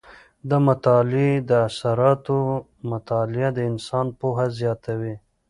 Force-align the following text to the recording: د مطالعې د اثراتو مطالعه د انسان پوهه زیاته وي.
د 0.49 0.51
مطالعې 0.67 1.31
د 1.49 1.51
اثراتو 1.67 2.37
مطالعه 2.91 3.49
د 3.53 3.59
انسان 3.71 4.07
پوهه 4.19 4.45
زیاته 4.59 4.93
وي. 5.01 5.15